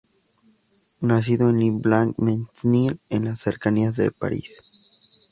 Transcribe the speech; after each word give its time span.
Nacido 1.09 1.51
en 1.51 1.59
Le 1.59 1.69
Blanc-Mesnil, 1.79 2.99
en 3.09 3.25
las 3.25 3.39
cercanías 3.39 3.95
de 3.97 4.09
París. 4.09 4.49